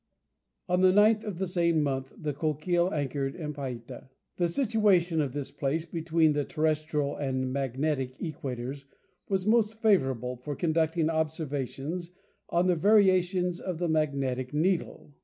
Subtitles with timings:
[0.67, 4.09] On the 9th of the same month the Coquille anchored at Payta.
[4.37, 8.85] The situation of this place between the terrestrial and magnetic equators
[9.29, 12.13] was most favourable for conducting observations
[12.49, 15.13] on the variations of the magnetic needle.